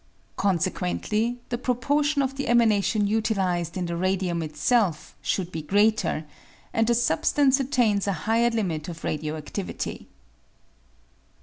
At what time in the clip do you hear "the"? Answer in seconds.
1.49-1.59, 2.35-2.47, 3.85-3.95, 6.87-6.95